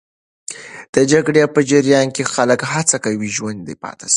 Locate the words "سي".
4.09-4.09